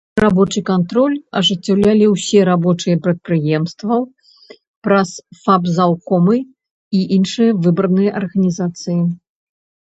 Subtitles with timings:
[0.23, 4.01] Рабочы кантроль ажыццяўлялі ўсе рабочыя прадпрыемстваў
[4.89, 5.09] праз
[5.45, 9.01] фабзаўкомы і іншыя выбарныя арганізацыі.